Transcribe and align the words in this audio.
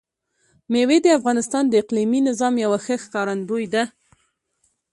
مېوې 0.71 0.97
د 1.03 1.07
افغانستان 1.19 1.63
د 1.67 1.73
اقلیمي 1.83 2.19
نظام 2.29 2.53
یوه 2.65 2.79
ښه 2.85 2.95
ښکارندوی 3.03 3.65
ده. 3.73 3.83